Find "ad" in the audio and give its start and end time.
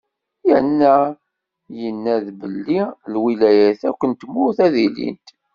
4.65-4.75